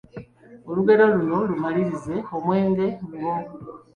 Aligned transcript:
Olugero 0.69 1.03
luno 1.15 1.37
lumalirize: 1.49 2.15
Omwenge 2.35 2.87
ngo,…. 3.11 3.33